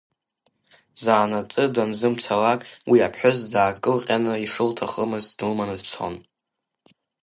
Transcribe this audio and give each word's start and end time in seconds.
Заанаҵы 1.03 1.63
данзымцалак, 1.75 2.61
уи 2.89 2.99
аԥҳәыс 3.07 3.39
даакылҟьаны, 3.53 4.33
ишылҭахымыз 4.45 5.25
длыманы 5.37 5.75
дцон. 5.83 6.15